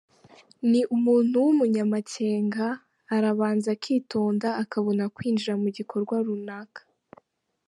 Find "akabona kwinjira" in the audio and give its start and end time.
4.63-5.53